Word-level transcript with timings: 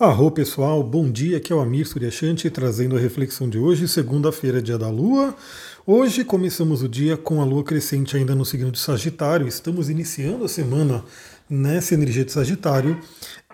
Arro 0.00 0.30
pessoal, 0.30 0.82
bom 0.82 1.10
dia, 1.10 1.36
aqui 1.36 1.52
é 1.52 1.54
o 1.54 1.60
Amir 1.60 1.86
Suryashanti 1.86 2.48
trazendo 2.48 2.96
a 2.96 2.98
reflexão 2.98 3.46
de 3.50 3.58
hoje, 3.58 3.86
segunda-feira, 3.86 4.62
dia 4.62 4.78
da 4.78 4.88
Lua. 4.88 5.34
Hoje 5.86 6.24
começamos 6.24 6.82
o 6.82 6.88
dia 6.88 7.18
com 7.18 7.42
a 7.42 7.44
Lua 7.44 7.62
crescente 7.62 8.16
ainda 8.16 8.34
no 8.34 8.42
signo 8.42 8.72
de 8.72 8.78
Sagitário, 8.78 9.46
estamos 9.46 9.90
iniciando 9.90 10.46
a 10.46 10.48
semana 10.48 11.04
nessa 11.50 11.92
energia 11.92 12.24
de 12.24 12.32
Sagitário. 12.32 12.98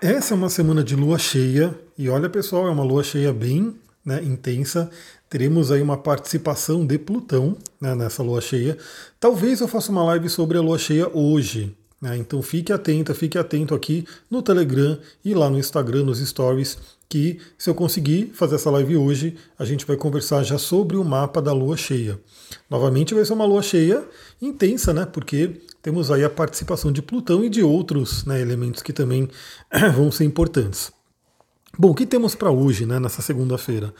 Essa 0.00 0.34
é 0.34 0.36
uma 0.36 0.48
semana 0.48 0.84
de 0.84 0.94
Lua 0.94 1.18
cheia, 1.18 1.76
e 1.98 2.08
olha 2.08 2.30
pessoal, 2.30 2.68
é 2.68 2.70
uma 2.70 2.84
Lua 2.84 3.02
cheia 3.02 3.32
bem 3.32 3.74
né, 4.04 4.22
intensa, 4.22 4.88
teremos 5.28 5.72
aí 5.72 5.82
uma 5.82 5.96
participação 5.96 6.86
de 6.86 6.96
Plutão 6.96 7.56
né, 7.80 7.92
nessa 7.96 8.22
Lua 8.22 8.40
cheia. 8.40 8.78
Talvez 9.18 9.60
eu 9.60 9.66
faça 9.66 9.90
uma 9.90 10.04
live 10.04 10.28
sobre 10.28 10.56
a 10.56 10.60
Lua 10.60 10.78
cheia 10.78 11.10
hoje, 11.12 11.76
né? 12.06 12.16
Então 12.16 12.40
fique 12.40 12.72
atento, 12.72 13.12
fique 13.14 13.36
atento 13.36 13.74
aqui 13.74 14.06
no 14.30 14.40
Telegram 14.40 14.98
e 15.24 15.34
lá 15.34 15.50
no 15.50 15.58
Instagram, 15.58 16.04
nos 16.04 16.20
stories, 16.20 16.78
que 17.08 17.40
se 17.58 17.68
eu 17.68 17.74
conseguir 17.74 18.30
fazer 18.32 18.54
essa 18.54 18.70
live 18.70 18.96
hoje, 18.96 19.36
a 19.58 19.64
gente 19.64 19.84
vai 19.84 19.96
conversar 19.96 20.44
já 20.44 20.56
sobre 20.56 20.96
o 20.96 21.04
mapa 21.04 21.42
da 21.42 21.52
lua 21.52 21.76
cheia. 21.76 22.18
Novamente 22.70 23.12
vai 23.12 23.24
ser 23.24 23.32
uma 23.32 23.44
lua 23.44 23.62
cheia 23.62 24.04
intensa, 24.40 24.94
né? 24.94 25.04
Porque 25.04 25.60
temos 25.82 26.10
aí 26.10 26.24
a 26.24 26.30
participação 26.30 26.92
de 26.92 27.02
Plutão 27.02 27.44
e 27.44 27.48
de 27.48 27.62
outros 27.62 28.24
né, 28.24 28.40
elementos 28.40 28.82
que 28.82 28.92
também 28.92 29.28
vão 29.94 30.10
ser 30.10 30.24
importantes. 30.24 30.92
Bom, 31.78 31.90
o 31.90 31.94
que 31.94 32.06
temos 32.06 32.34
para 32.34 32.50
hoje, 32.50 32.86
né, 32.86 32.98
nessa 32.98 33.20
segunda-feira? 33.20 33.92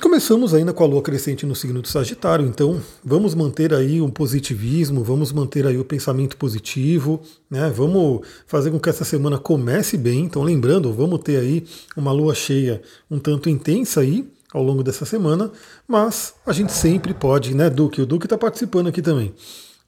Começamos 0.00 0.54
ainda 0.54 0.72
com 0.72 0.84
a 0.84 0.86
lua 0.86 1.02
crescente 1.02 1.44
no 1.44 1.56
signo 1.56 1.82
do 1.82 1.88
Sagitário, 1.88 2.46
então 2.46 2.80
vamos 3.04 3.34
manter 3.34 3.74
aí 3.74 4.00
um 4.00 4.08
positivismo, 4.08 5.02
vamos 5.02 5.32
manter 5.32 5.66
aí 5.66 5.76
o 5.76 5.84
pensamento 5.84 6.36
positivo, 6.36 7.20
né? 7.50 7.68
Vamos 7.68 8.20
fazer 8.46 8.70
com 8.70 8.78
que 8.78 8.88
essa 8.88 9.04
semana 9.04 9.38
comece 9.38 9.96
bem. 9.96 10.20
Então, 10.20 10.44
lembrando, 10.44 10.92
vamos 10.92 11.18
ter 11.18 11.40
aí 11.40 11.66
uma 11.96 12.12
lua 12.12 12.32
cheia 12.32 12.80
um 13.10 13.18
tanto 13.18 13.50
intensa 13.50 14.00
aí 14.00 14.24
ao 14.54 14.62
longo 14.62 14.84
dessa 14.84 15.04
semana, 15.04 15.50
mas 15.86 16.32
a 16.46 16.52
gente 16.52 16.72
sempre 16.72 17.12
pode, 17.12 17.52
né, 17.52 17.68
Duque? 17.68 18.00
O 18.00 18.06
Duque 18.06 18.26
está 18.26 18.38
participando 18.38 18.86
aqui 18.86 19.02
também 19.02 19.34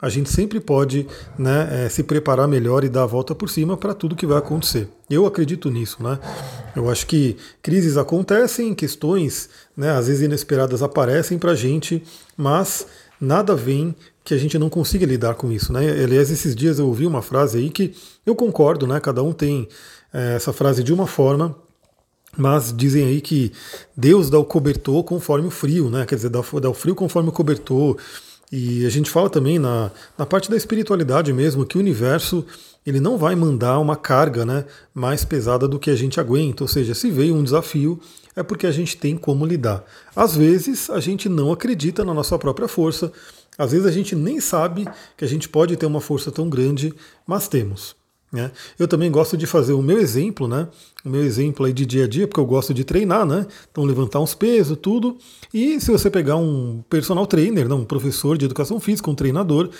a 0.00 0.08
gente 0.08 0.30
sempre 0.30 0.60
pode 0.60 1.06
né, 1.38 1.84
é, 1.84 1.88
se 1.88 2.02
preparar 2.02 2.48
melhor 2.48 2.84
e 2.84 2.88
dar 2.88 3.02
a 3.02 3.06
volta 3.06 3.34
por 3.34 3.50
cima 3.50 3.76
para 3.76 3.92
tudo 3.92 4.16
que 4.16 4.26
vai 4.26 4.38
acontecer. 4.38 4.88
Eu 5.08 5.26
acredito 5.26 5.70
nisso, 5.70 6.02
né? 6.02 6.18
Eu 6.74 6.88
acho 6.88 7.06
que 7.06 7.36
crises 7.60 7.96
acontecem, 7.96 8.74
questões, 8.74 9.50
né, 9.76 9.90
às 9.90 10.06
vezes 10.06 10.22
inesperadas 10.22 10.82
aparecem 10.82 11.38
para 11.38 11.52
a 11.52 11.56
gente, 11.56 12.02
mas 12.36 12.86
nada 13.20 13.54
vem 13.54 13.94
que 14.24 14.32
a 14.32 14.38
gente 14.38 14.58
não 14.58 14.70
consiga 14.70 15.04
lidar 15.04 15.34
com 15.34 15.50
isso, 15.50 15.72
né? 15.72 15.90
Aliás, 15.90 16.30
esses 16.30 16.54
dias 16.54 16.78
eu 16.78 16.86
ouvi 16.86 17.06
uma 17.06 17.20
frase 17.20 17.58
aí 17.58 17.70
que 17.70 17.94
eu 18.24 18.34
concordo, 18.34 18.86
né? 18.86 19.00
Cada 19.00 19.22
um 19.22 19.32
tem 19.32 19.68
é, 20.12 20.36
essa 20.36 20.52
frase 20.52 20.82
de 20.82 20.92
uma 20.92 21.06
forma, 21.06 21.56
mas 22.36 22.72
dizem 22.74 23.04
aí 23.06 23.20
que 23.20 23.52
Deus 23.96 24.30
dá 24.30 24.38
o 24.38 24.44
cobertor 24.44 25.02
conforme 25.04 25.48
o 25.48 25.50
frio, 25.50 25.90
né? 25.90 26.06
Quer 26.06 26.14
dizer, 26.14 26.28
dá, 26.28 26.40
dá 26.60 26.70
o 26.70 26.74
frio 26.74 26.94
conforme 26.94 27.28
o 27.28 27.32
cobertor. 27.32 27.96
E 28.50 28.84
a 28.84 28.90
gente 28.90 29.10
fala 29.10 29.30
também 29.30 29.58
na, 29.58 29.90
na 30.18 30.26
parte 30.26 30.50
da 30.50 30.56
espiritualidade 30.56 31.32
mesmo 31.32 31.64
que 31.64 31.76
o 31.76 31.80
universo 31.80 32.44
ele 32.84 32.98
não 32.98 33.16
vai 33.16 33.36
mandar 33.36 33.78
uma 33.78 33.94
carga 33.94 34.44
né, 34.44 34.64
mais 34.94 35.24
pesada 35.24 35.68
do 35.68 35.78
que 35.78 35.90
a 35.90 35.96
gente 35.96 36.18
aguenta. 36.18 36.64
Ou 36.64 36.68
seja, 36.68 36.94
se 36.94 37.10
veio 37.10 37.34
um 37.34 37.44
desafio, 37.44 38.00
é 38.34 38.42
porque 38.42 38.66
a 38.66 38.72
gente 38.72 38.96
tem 38.96 39.16
como 39.16 39.44
lidar. 39.44 39.84
Às 40.16 40.34
vezes 40.34 40.88
a 40.90 40.98
gente 40.98 41.28
não 41.28 41.52
acredita 41.52 42.04
na 42.04 42.14
nossa 42.14 42.38
própria 42.38 42.66
força, 42.66 43.12
às 43.58 43.72
vezes 43.72 43.86
a 43.86 43.92
gente 43.92 44.16
nem 44.16 44.40
sabe 44.40 44.88
que 45.16 45.24
a 45.24 45.28
gente 45.28 45.48
pode 45.48 45.76
ter 45.76 45.86
uma 45.86 46.00
força 46.00 46.32
tão 46.32 46.48
grande, 46.48 46.94
mas 47.26 47.46
temos. 47.46 47.99
Né? 48.32 48.52
Eu 48.78 48.86
também 48.86 49.10
gosto 49.10 49.36
de 49.36 49.44
fazer 49.46 49.72
o 49.72 49.82
meu 49.82 49.98
exemplo, 49.98 50.46
né? 50.46 50.68
O 51.04 51.08
meu 51.08 51.22
exemplo 51.24 51.66
aí 51.66 51.72
de 51.72 51.84
dia 51.84 52.04
a 52.04 52.08
dia, 52.08 52.28
porque 52.28 52.38
eu 52.38 52.46
gosto 52.46 52.72
de 52.72 52.84
treinar, 52.84 53.26
né? 53.26 53.46
Então 53.70 53.84
levantar 53.84 54.20
uns 54.20 54.34
pesos, 54.34 54.78
tudo. 54.80 55.16
E 55.52 55.80
se 55.80 55.90
você 55.90 56.08
pegar 56.08 56.36
um 56.36 56.82
personal 56.88 57.26
trainer, 57.26 57.68
não, 57.68 57.80
um 57.80 57.84
professor 57.84 58.38
de 58.38 58.44
educação 58.44 58.78
física, 58.78 59.10
um 59.10 59.16
treinador, 59.16 59.70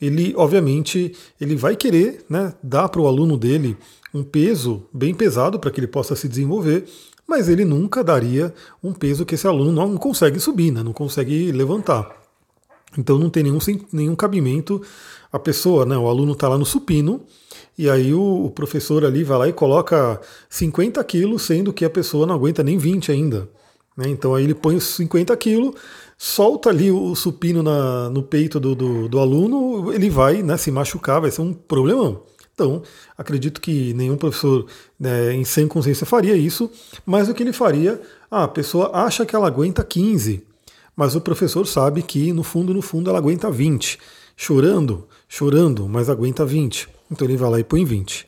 ele 0.00 0.32
obviamente 0.34 1.12
ele 1.38 1.54
vai 1.54 1.76
querer, 1.76 2.24
né, 2.28 2.54
dar 2.62 2.88
para 2.88 3.02
o 3.02 3.06
aluno 3.06 3.36
dele 3.36 3.76
um 4.14 4.22
peso 4.22 4.82
bem 4.92 5.14
pesado 5.14 5.58
para 5.58 5.70
que 5.70 5.78
ele 5.78 5.86
possa 5.86 6.16
se 6.16 6.26
desenvolver, 6.26 6.86
mas 7.28 7.48
ele 7.48 7.66
nunca 7.66 8.02
daria 8.02 8.52
um 8.82 8.92
peso 8.92 9.26
que 9.26 9.34
esse 9.34 9.46
aluno 9.46 9.70
não 9.70 9.96
consegue 9.98 10.40
subir, 10.40 10.72
né? 10.72 10.82
Não 10.82 10.94
consegue 10.94 11.52
levantar. 11.52 12.18
Então 12.96 13.18
não 13.18 13.28
tem 13.30 13.42
nenhum, 13.42 13.58
nenhum 13.92 14.16
cabimento 14.16 14.82
a 15.32 15.38
pessoa, 15.38 15.84
né? 15.84 15.96
O 15.96 16.08
aluno 16.08 16.32
está 16.32 16.48
lá 16.48 16.58
no 16.58 16.64
supino 16.64 17.20
e 17.80 17.88
aí 17.88 18.12
o, 18.12 18.44
o, 18.44 18.50
professor 18.50 19.06
ali 19.06 19.24
vai 19.24 19.38
lá 19.38 19.48
e 19.48 19.54
coloca 19.54 20.20
50 20.50 21.02
quilos, 21.04 21.40
sendo 21.40 21.72
que 21.72 21.82
a 21.82 21.88
pessoa 21.88 22.26
não 22.26 22.34
aguenta 22.34 22.62
nem 22.62 22.76
20 22.76 23.10
ainda. 23.10 23.48
Né? 23.96 24.10
Então 24.10 24.34
aí 24.34 24.44
ele 24.44 24.54
põe 24.54 24.76
os 24.76 24.84
50 24.84 25.34
quilos, 25.38 25.74
solta 26.18 26.68
ali 26.68 26.92
o 26.92 27.14
supino 27.14 27.62
na, 27.62 28.10
no 28.10 28.22
peito 28.22 28.60
do, 28.60 28.74
do, 28.74 29.08
do, 29.08 29.18
aluno, 29.18 29.94
ele 29.94 30.10
vai 30.10 30.42
né, 30.42 30.58
se 30.58 30.70
machucar, 30.70 31.22
vai 31.22 31.30
ser 31.30 31.40
um 31.40 31.54
problemão. 31.54 32.22
Então, 32.52 32.82
acredito 33.16 33.62
que 33.62 33.94
nenhum 33.94 34.18
professor 34.18 34.66
né, 34.98 35.32
em 35.32 35.42
sem 35.42 35.66
consciência 35.66 36.04
faria 36.04 36.36
isso, 36.36 36.70
mas 37.06 37.30
o 37.30 37.34
que 37.34 37.42
ele 37.42 37.54
faria, 37.54 37.98
ah, 38.30 38.44
a 38.44 38.48
pessoa 38.48 38.90
acha 38.92 39.24
que 39.24 39.34
ela 39.34 39.46
aguenta 39.46 39.82
15, 39.82 40.46
mas 40.94 41.16
o 41.16 41.20
professor 41.22 41.66
sabe 41.66 42.02
que 42.02 42.30
no 42.30 42.42
fundo, 42.42 42.74
no 42.74 42.82
fundo, 42.82 43.08
ela 43.08 43.18
aguenta 43.18 43.50
20. 43.50 43.98
Chorando, 44.42 45.06
chorando, 45.28 45.86
mas 45.86 46.08
aguenta 46.08 46.46
20. 46.46 46.88
Então 47.10 47.28
ele 47.28 47.36
vai 47.36 47.50
lá 47.50 47.60
e 47.60 47.62
põe 47.62 47.84
20. 47.84 48.24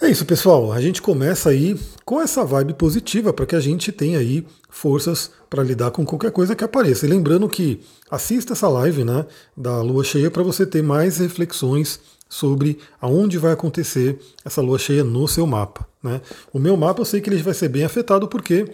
É 0.00 0.08
isso, 0.08 0.24
pessoal. 0.24 0.72
A 0.72 0.80
gente 0.80 1.02
começa 1.02 1.50
aí 1.50 1.78
com 2.06 2.18
essa 2.18 2.42
vibe 2.42 2.72
positiva 2.72 3.30
para 3.30 3.44
que 3.44 3.54
a 3.54 3.60
gente 3.60 3.92
tenha 3.92 4.18
aí 4.18 4.46
forças 4.70 5.30
para 5.50 5.62
lidar 5.62 5.90
com 5.90 6.06
qualquer 6.06 6.30
coisa 6.30 6.56
que 6.56 6.64
apareça. 6.64 7.04
E 7.04 7.08
lembrando 7.10 7.46
que 7.50 7.82
assista 8.10 8.54
essa 8.54 8.66
live 8.66 9.04
né, 9.04 9.26
da 9.54 9.82
lua 9.82 10.02
cheia 10.04 10.30
para 10.30 10.42
você 10.42 10.64
ter 10.64 10.82
mais 10.82 11.18
reflexões 11.18 12.00
sobre 12.26 12.78
aonde 12.98 13.36
vai 13.36 13.52
acontecer 13.52 14.18
essa 14.42 14.62
lua 14.62 14.78
cheia 14.78 15.04
no 15.04 15.28
seu 15.28 15.46
mapa. 15.46 15.86
Né? 16.02 16.22
O 16.50 16.58
meu 16.58 16.78
mapa 16.78 17.02
eu 17.02 17.04
sei 17.04 17.20
que 17.20 17.28
ele 17.28 17.42
vai 17.42 17.52
ser 17.52 17.68
bem 17.68 17.84
afetado 17.84 18.26
porque 18.26 18.66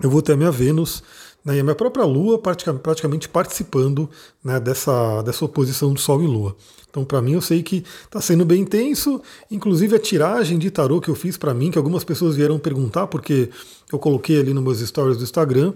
eu 0.00 0.08
vou 0.08 0.22
ter 0.22 0.34
a 0.34 0.36
minha 0.36 0.52
Vênus 0.52 1.02
né, 1.46 1.56
e 1.56 1.60
a 1.60 1.62
minha 1.62 1.76
própria 1.76 2.04
Lua 2.04 2.38
praticamente 2.40 3.28
participando 3.28 4.10
né, 4.42 4.58
dessa, 4.58 5.22
dessa 5.22 5.44
oposição 5.44 5.94
de 5.94 6.00
Sol 6.00 6.20
e 6.20 6.26
Lua. 6.26 6.56
Então, 6.90 7.04
para 7.04 7.22
mim, 7.22 7.34
eu 7.34 7.40
sei 7.42 7.62
que 7.62 7.84
está 8.04 8.20
sendo 8.20 8.44
bem 8.44 8.62
intenso. 8.62 9.20
Inclusive, 9.50 9.94
a 9.94 9.98
tiragem 9.98 10.58
de 10.58 10.70
tarô 10.70 11.00
que 11.00 11.10
eu 11.10 11.14
fiz 11.14 11.36
para 11.36 11.52
mim, 11.54 11.70
que 11.70 11.78
algumas 11.78 12.02
pessoas 12.02 12.34
vieram 12.34 12.58
perguntar, 12.58 13.06
porque 13.06 13.50
eu 13.92 13.98
coloquei 13.98 14.40
ali 14.40 14.52
nos 14.52 14.64
meus 14.64 14.80
stories 14.80 15.18
do 15.18 15.22
Instagram. 15.22 15.74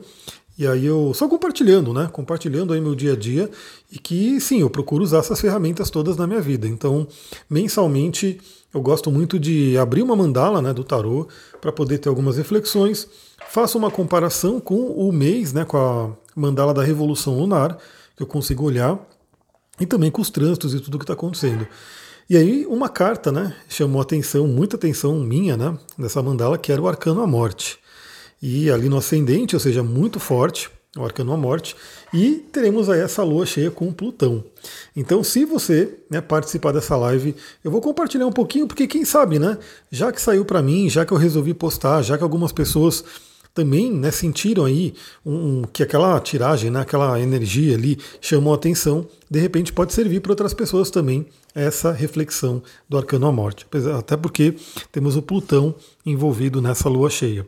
E 0.60 0.66
aí 0.66 0.87
eu 0.87 1.12
só 1.15 1.26
compartilhando, 1.26 1.93
né? 1.93 2.09
Compartilhando 2.12 2.72
aí 2.72 2.81
meu 2.81 2.94
dia 2.94 3.15
a 3.15 3.16
dia 3.16 3.50
e 3.91 3.98
que 3.98 4.41
sim, 4.41 4.60
eu 4.60 4.71
procuro 4.71 5.03
usar 5.03 5.19
essas 5.19 5.41
ferramentas 5.41 5.91
todas 5.91 6.16
na 6.16 6.26
minha 6.26 6.41
vida. 6.41 6.69
Então, 6.69 7.09
mensalmente 7.48 8.38
eu 8.72 8.81
gosto 8.81 9.10
muito 9.10 9.41
de 9.41 9.76
abrir 9.76 10.03
uma 10.03 10.15
mandala, 10.15 10.62
né, 10.62 10.72
do 10.72 10.84
tarô 10.84 11.26
para 11.60 11.72
poder 11.72 11.98
ter 11.98 12.09
algumas 12.09 12.37
reflexões 12.37 13.09
Faço 13.50 13.76
uma 13.76 13.91
comparação 13.91 14.60
com 14.60 14.76
o 14.76 15.10
mês, 15.10 15.53
né, 15.53 15.65
com 15.65 15.76
a 15.76 16.10
mandala 16.37 16.72
da 16.72 16.84
Revolução 16.84 17.37
Lunar, 17.37 17.77
que 18.16 18.22
eu 18.22 18.27
consigo 18.27 18.62
olhar, 18.62 18.97
e 19.81 19.84
também 19.84 20.09
com 20.09 20.22
os 20.22 20.31
trânsitos 20.31 20.72
e 20.72 20.78
tudo 20.78 20.97
que 20.97 21.03
está 21.03 21.15
acontecendo. 21.15 21.66
E 22.28 22.37
aí 22.37 22.65
uma 22.66 22.88
carta, 22.88 23.32
né, 23.32 23.56
chamou 23.69 24.00
atenção, 24.00 24.47
muita 24.47 24.77
atenção 24.77 25.16
minha, 25.16 25.56
né, 25.56 25.77
nessa 25.98 26.22
mandala, 26.22 26.56
que 26.56 26.71
era 26.71 26.81
o 26.81 26.87
Arcano 26.87 27.22
à 27.22 27.27
Morte. 27.27 27.79
E 28.42 28.70
ali 28.70 28.88
no 28.88 28.96
ascendente, 28.96 29.54
ou 29.54 29.60
seja, 29.60 29.82
muito 29.82 30.18
forte, 30.18 30.70
o 30.96 31.04
Arcano 31.04 31.32
à 31.32 31.36
Morte, 31.36 31.76
e 32.12 32.44
teremos 32.52 32.90
aí 32.90 33.00
essa 33.00 33.22
lua 33.22 33.46
cheia 33.46 33.70
com 33.70 33.92
Plutão. 33.92 34.44
Então, 34.96 35.22
se 35.22 35.44
você 35.44 35.98
né, 36.10 36.20
participar 36.20 36.72
dessa 36.72 36.96
live, 36.96 37.36
eu 37.62 37.70
vou 37.70 37.80
compartilhar 37.80 38.26
um 38.26 38.32
pouquinho, 38.32 38.66
porque 38.66 38.88
quem 38.88 39.04
sabe, 39.04 39.38
né, 39.38 39.56
já 39.90 40.10
que 40.10 40.20
saiu 40.20 40.44
para 40.44 40.62
mim, 40.62 40.90
já 40.90 41.06
que 41.06 41.12
eu 41.12 41.16
resolvi 41.16 41.54
postar, 41.54 42.03
já 42.03 42.18
que 42.18 42.24
algumas 42.24 42.50
pessoas 42.50 43.04
também 43.54 43.92
né, 43.92 44.10
sentiram 44.10 44.65
aí 44.65 44.94
um, 45.24 45.62
que 45.62 45.82
aquela 45.82 46.18
tiragem, 46.20 46.70
né, 46.70 46.80
aquela 46.80 47.20
energia 47.20 47.76
ali 47.76 47.98
chamou 48.20 48.54
atenção, 48.54 49.06
de 49.30 49.38
repente 49.38 49.72
pode 49.72 49.92
servir 49.92 50.20
para 50.20 50.32
outras 50.32 50.54
pessoas 50.54 50.91
também 50.91 51.26
essa 51.54 51.92
reflexão 51.92 52.62
do 52.88 52.97
arcano 52.97 53.26
à 53.26 53.32
morte, 53.32 53.66
até 53.98 54.16
porque 54.16 54.54
temos 54.91 55.16
o 55.16 55.22
Plutão 55.22 55.74
envolvido 56.04 56.60
nessa 56.60 56.88
lua 56.88 57.10
cheia. 57.10 57.47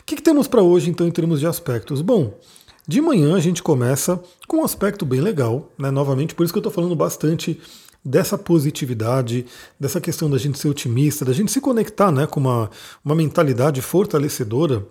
O 0.00 0.04
que, 0.04 0.16
que 0.16 0.22
temos 0.22 0.46
para 0.46 0.62
hoje 0.62 0.90
então 0.90 1.06
em 1.06 1.10
termos 1.10 1.40
de 1.40 1.46
aspectos? 1.46 2.00
Bom, 2.00 2.38
de 2.86 3.00
manhã 3.00 3.34
a 3.34 3.40
gente 3.40 3.62
começa 3.62 4.22
com 4.46 4.58
um 4.58 4.64
aspecto 4.64 5.04
bem 5.04 5.20
legal, 5.20 5.70
né, 5.78 5.90
novamente, 5.90 6.34
por 6.34 6.44
isso 6.44 6.52
que 6.52 6.58
eu 6.58 6.60
estou 6.60 6.72
falando 6.72 6.96
bastante 6.96 7.60
dessa 8.04 8.36
positividade, 8.36 9.46
dessa 9.78 10.00
questão 10.00 10.28
da 10.28 10.38
gente 10.38 10.58
ser 10.58 10.68
otimista, 10.68 11.24
da 11.24 11.32
gente 11.32 11.52
se 11.52 11.60
conectar 11.60 12.10
né, 12.10 12.26
com 12.26 12.40
uma, 12.40 12.70
uma 13.04 13.14
mentalidade 13.14 13.80
fortalecedora 13.80 14.84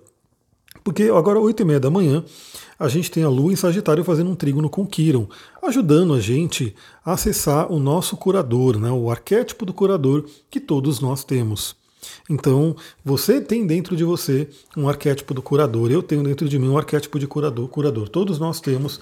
porque 0.83 1.03
agora, 1.03 1.39
8 1.39 1.61
e 1.61 1.65
meia 1.65 1.79
da 1.79 1.89
manhã, 1.89 2.23
a 2.79 2.87
gente 2.87 3.11
tem 3.11 3.23
a 3.23 3.29
Lua 3.29 3.53
em 3.53 3.55
Sagitário 3.55 4.03
fazendo 4.03 4.31
um 4.31 4.35
trígono 4.35 4.69
com 4.69 4.85
Quiron, 4.85 5.27
ajudando 5.61 6.13
a 6.13 6.19
gente 6.19 6.75
a 7.05 7.13
acessar 7.13 7.71
o 7.71 7.79
nosso 7.79 8.17
curador, 8.17 8.79
né, 8.79 8.89
o 8.91 9.11
arquétipo 9.11 9.65
do 9.65 9.73
curador 9.73 10.25
que 10.49 10.59
todos 10.59 10.99
nós 10.99 11.23
temos. 11.23 11.75
Então, 12.29 12.75
você 13.03 13.41
tem 13.41 13.65
dentro 13.65 13.95
de 13.95 14.03
você 14.03 14.47
um 14.75 14.87
arquétipo 14.87 15.33
do 15.33 15.41
curador, 15.41 15.91
eu 15.91 16.01
tenho 16.01 16.23
dentro 16.23 16.47
de 16.47 16.57
mim 16.57 16.69
um 16.69 16.77
arquétipo 16.77 17.19
de 17.19 17.27
curador, 17.27 17.67
curador. 17.67 18.09
Todos 18.09 18.39
nós 18.39 18.59
temos. 18.59 18.99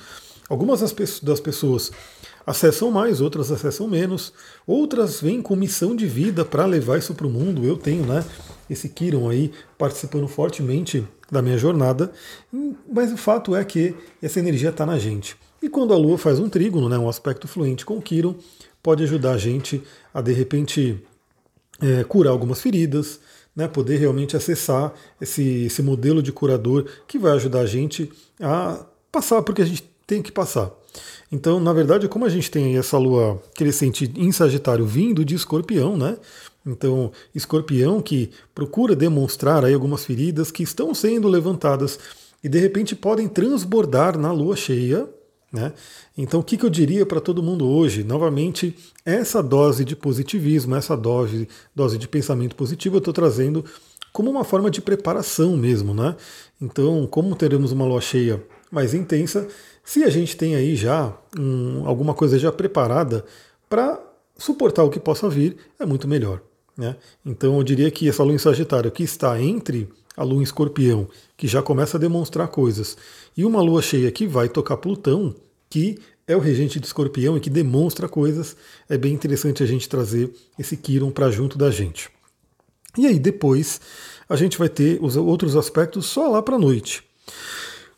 Algumas 0.49 0.81
das 1.21 1.39
pessoas 1.39 1.91
acessam 2.45 2.89
mais, 2.89 3.21
outras 3.21 3.51
acessam 3.51 3.87
menos, 3.87 4.33
outras 4.65 5.21
vêm 5.21 5.39
com 5.39 5.55
missão 5.55 5.95
de 5.95 6.07
vida 6.07 6.43
para 6.43 6.65
levar 6.65 6.97
isso 6.97 7.13
para 7.13 7.27
o 7.27 7.29
mundo. 7.29 7.63
Eu 7.63 7.77
tenho, 7.77 8.03
né, 8.03 8.25
esse 8.67 8.89
Kiron 8.89 9.29
aí 9.29 9.51
participando 9.77 10.27
fortemente 10.27 11.05
da 11.31 11.43
minha 11.43 11.59
jornada, 11.59 12.11
mas 12.91 13.13
o 13.13 13.17
fato 13.17 13.55
é 13.55 13.63
que 13.63 13.93
essa 14.19 14.39
energia 14.39 14.69
está 14.69 14.83
na 14.87 14.97
gente. 14.97 15.37
E 15.61 15.69
quando 15.69 15.93
a 15.93 15.97
Lua 15.97 16.17
faz 16.17 16.39
um 16.39 16.49
trígono, 16.49 16.89
né, 16.89 16.97
um 16.97 17.07
aspecto 17.07 17.47
fluente 17.47 17.85
com 17.85 17.97
o 17.97 18.01
Kiron, 18.01 18.35
pode 18.81 19.03
ajudar 19.03 19.33
a 19.33 19.37
gente 19.37 19.83
a 20.11 20.19
de 20.19 20.33
repente 20.33 20.99
é, 21.81 22.03
curar 22.03 22.31
algumas 22.31 22.61
feridas, 22.61 23.19
né, 23.55 23.67
poder 23.67 23.97
realmente 23.97 24.37
acessar 24.37 24.93
esse, 25.19 25.65
esse 25.65 25.81
modelo 25.81 26.21
de 26.21 26.31
curador 26.31 26.85
que 27.07 27.17
vai 27.17 27.33
ajudar 27.33 27.61
a 27.61 27.65
gente 27.65 28.11
a 28.39 28.85
passar 29.11 29.41
porque 29.41 29.61
a 29.61 29.65
gente 29.65 29.83
tem 30.05 30.21
que 30.21 30.31
passar. 30.31 30.71
Então, 31.31 31.59
na 31.59 31.71
verdade, 31.73 32.07
como 32.07 32.25
a 32.25 32.29
gente 32.29 32.49
tem 32.49 32.77
essa 32.77 32.97
lua 32.97 33.41
crescente 33.55 34.11
em 34.15 34.31
Sagitário 34.31 34.85
vindo 34.85 35.23
de 35.23 35.35
Escorpião, 35.35 35.95
né? 35.95 36.17
Então, 36.65 37.11
Escorpião 37.33 38.01
que 38.01 38.31
procura 38.53 38.95
demonstrar 38.95 39.63
aí 39.63 39.73
algumas 39.73 40.03
feridas 40.03 40.51
que 40.51 40.63
estão 40.63 40.93
sendo 40.93 41.27
levantadas 41.27 41.99
e 42.43 42.49
de 42.49 42.59
repente 42.59 42.95
podem 42.95 43.27
transbordar 43.27 44.17
na 44.17 44.31
lua 44.31 44.55
cheia, 44.55 45.07
né? 45.51 45.73
Então, 46.17 46.39
o 46.39 46.43
que, 46.43 46.57
que 46.57 46.65
eu 46.65 46.69
diria 46.69 47.05
para 47.05 47.19
todo 47.19 47.41
mundo 47.41 47.67
hoje? 47.67 48.03
Novamente, 48.03 48.75
essa 49.05 49.41
dose 49.41 49.83
de 49.83 49.95
positivismo, 49.95 50.75
essa 50.75 50.95
dose, 50.95 51.47
dose 51.75 51.97
de 51.97 52.07
pensamento 52.07 52.55
positivo, 52.55 52.95
eu 52.95 52.99
estou 52.99 53.13
trazendo 53.13 53.65
como 54.13 54.29
uma 54.29 54.43
forma 54.43 54.69
de 54.69 54.81
preparação 54.81 55.57
mesmo. 55.57 55.93
Né? 55.93 56.15
Então, 56.61 57.07
como 57.07 57.35
teremos 57.35 57.71
uma 57.71 57.85
lua 57.85 58.01
cheia 58.01 58.43
mais 58.71 58.93
intensa, 58.93 59.47
se 59.83 60.03
a 60.03 60.09
gente 60.09 60.37
tem 60.37 60.55
aí 60.55 60.75
já 60.75 61.17
um, 61.37 61.87
alguma 61.87 62.13
coisa 62.13 62.37
já 62.37 62.51
preparada 62.51 63.25
para 63.67 63.99
suportar 64.37 64.83
o 64.83 64.89
que 64.89 64.99
possa 64.99 65.27
vir, 65.27 65.57
é 65.79 65.85
muito 65.85 66.07
melhor. 66.07 66.41
Né? 66.79 66.95
Então, 67.25 67.57
eu 67.57 67.63
diria 67.63 67.91
que 67.91 68.07
essa 68.07 68.23
lua 68.23 68.33
em 68.33 68.37
Sagitário, 68.37 68.89
que 68.89 69.03
está 69.03 69.39
entre 69.41 69.89
a 70.15 70.23
lua 70.23 70.39
em 70.39 70.43
Escorpião, 70.43 71.09
que 71.35 71.45
já 71.45 71.61
começa 71.61 71.97
a 71.97 71.99
demonstrar 71.99 72.47
coisas, 72.47 72.95
e 73.35 73.43
uma 73.43 73.61
lua 73.61 73.81
cheia 73.81 74.09
que 74.09 74.25
vai 74.25 74.47
tocar 74.47 74.77
Plutão, 74.77 75.35
que 75.69 75.99
é 76.25 76.37
o 76.37 76.39
regente 76.39 76.79
de 76.79 76.85
Escorpião 76.85 77.35
e 77.35 77.41
que 77.41 77.49
demonstra 77.49 78.07
coisas, 78.07 78.55
é 78.87 78.97
bem 78.97 79.13
interessante 79.13 79.61
a 79.61 79.65
gente 79.65 79.89
trazer 79.89 80.31
esse 80.57 80.77
Quiron 80.77 81.11
para 81.11 81.29
junto 81.29 81.57
da 81.57 81.69
gente. 81.69 82.09
E 82.97 83.05
aí 83.05 83.19
depois 83.19 83.81
a 84.29 84.37
gente 84.37 84.57
vai 84.57 84.69
ter 84.69 84.99
os 85.03 85.17
outros 85.17 85.57
aspectos 85.57 86.05
só 86.05 86.29
lá 86.29 86.41
para 86.41 86.55
a 86.55 86.59
noite. 86.59 87.03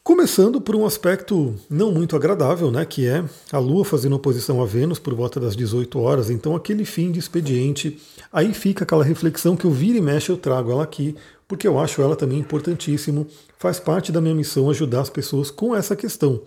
Começando 0.03 0.59
por 0.59 0.75
um 0.75 0.83
aspecto 0.83 1.53
não 1.69 1.91
muito 1.91 2.15
agradável, 2.15 2.71
né, 2.71 2.83
que 2.83 3.07
é 3.07 3.23
a 3.51 3.59
Lua 3.59 3.85
fazendo 3.85 4.15
oposição 4.15 4.59
a 4.59 4.65
Vênus 4.65 4.97
por 4.97 5.13
volta 5.13 5.39
das 5.39 5.55
18 5.55 5.99
horas, 5.99 6.31
então 6.31 6.55
aquele 6.55 6.85
fim 6.85 7.11
de 7.11 7.19
expediente, 7.19 8.01
aí 8.33 8.51
fica 8.51 8.83
aquela 8.83 9.03
reflexão 9.03 9.55
que 9.55 9.63
eu 9.63 9.69
vira 9.69 9.99
e 9.99 10.01
mexe 10.01 10.31
eu 10.31 10.37
trago 10.37 10.71
ela 10.71 10.83
aqui, 10.83 11.15
porque 11.47 11.67
eu 11.67 11.77
acho 11.77 12.01
ela 12.01 12.15
também 12.15 12.39
importantíssimo, 12.39 13.27
faz 13.59 13.79
parte 13.79 14.11
da 14.11 14.19
minha 14.19 14.33
missão 14.33 14.71
ajudar 14.71 15.01
as 15.01 15.09
pessoas 15.09 15.51
com 15.51 15.75
essa 15.75 15.95
questão. 15.95 16.41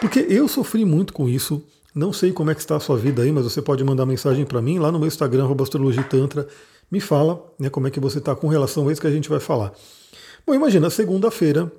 Porque 0.00 0.26
eu 0.28 0.48
sofri 0.48 0.84
muito 0.84 1.12
com 1.12 1.28
isso, 1.28 1.62
não 1.94 2.12
sei 2.12 2.32
como 2.32 2.50
é 2.50 2.54
que 2.54 2.60
está 2.60 2.74
a 2.74 2.80
sua 2.80 2.96
vida 2.96 3.22
aí, 3.22 3.30
mas 3.30 3.44
você 3.44 3.62
pode 3.62 3.84
mandar 3.84 4.06
mensagem 4.06 4.44
para 4.44 4.60
mim 4.60 4.80
lá 4.80 4.90
no 4.90 4.98
meu 4.98 5.06
Instagram, 5.06 5.48
astrologitantra, 5.62 6.48
me 6.90 6.98
fala 6.98 7.40
né, 7.60 7.70
como 7.70 7.86
é 7.86 7.92
que 7.92 8.00
você 8.00 8.18
está 8.18 8.34
com 8.34 8.48
relação 8.48 8.88
a 8.88 8.92
isso 8.92 9.00
que 9.00 9.06
a 9.06 9.12
gente 9.12 9.28
vai 9.28 9.38
falar. 9.38 9.72
Bom, 10.44 10.52
imagina, 10.52 10.90
segunda-feira, 10.90 11.70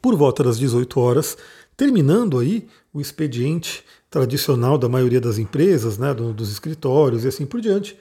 por 0.00 0.16
volta 0.16 0.42
das 0.42 0.58
18 0.58 1.00
horas, 1.00 1.36
terminando 1.76 2.38
aí 2.38 2.66
o 2.92 3.00
expediente 3.00 3.84
tradicional 4.10 4.78
da 4.78 4.88
maioria 4.88 5.20
das 5.20 5.38
empresas, 5.38 5.98
né, 5.98 6.14
dos 6.14 6.50
escritórios 6.50 7.24
e 7.24 7.28
assim 7.28 7.44
por 7.44 7.60
diante, 7.60 7.98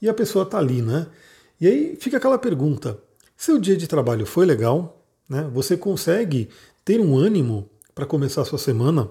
e 0.00 0.08
a 0.08 0.14
pessoa 0.14 0.44
está 0.44 0.58
ali, 0.58 0.82
né? 0.82 1.06
E 1.60 1.66
aí 1.68 1.96
fica 2.00 2.16
aquela 2.16 2.38
pergunta: 2.38 2.98
seu 3.36 3.58
dia 3.58 3.76
de 3.76 3.86
trabalho 3.86 4.26
foi 4.26 4.44
legal? 4.44 5.04
Né? 5.28 5.48
Você 5.54 5.76
consegue 5.76 6.48
ter 6.84 7.00
um 7.00 7.16
ânimo 7.16 7.70
para 7.94 8.04
começar 8.04 8.42
a 8.42 8.44
sua 8.44 8.58
semana? 8.58 9.08